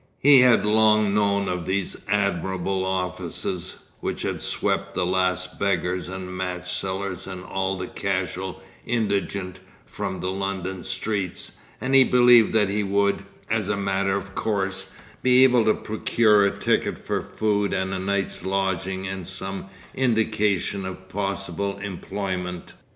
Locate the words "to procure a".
15.65-16.49